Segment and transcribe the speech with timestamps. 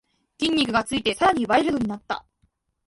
[0.39, 2.25] 筋肉がついてさらにワイルドになった